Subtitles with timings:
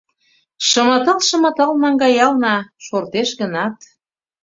[0.67, 2.55] Шыматал-шыматал наҥгаялна,
[2.85, 3.75] шортеш гынат.